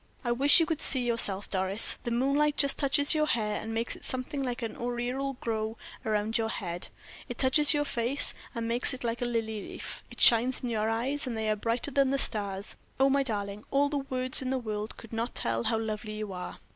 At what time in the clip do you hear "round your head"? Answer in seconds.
6.03-6.87